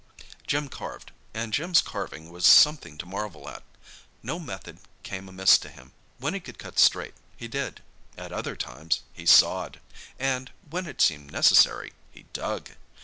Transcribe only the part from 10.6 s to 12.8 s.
when it seemed necessary, he dug.